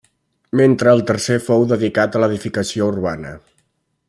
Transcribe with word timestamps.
Mentre 0.61 0.93
el 0.97 1.03
tercer 1.11 1.37
fou 1.49 1.67
dedicat 1.73 2.17
a 2.21 2.25
l’edificació 2.25 2.93
urbana. 2.97 3.37